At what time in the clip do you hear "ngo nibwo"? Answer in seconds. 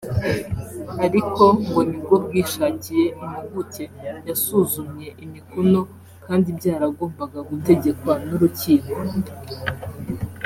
1.65-2.15